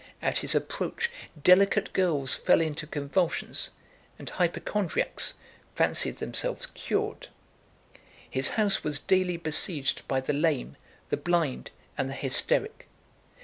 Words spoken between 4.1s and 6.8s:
and hypochondriacs fancied themselves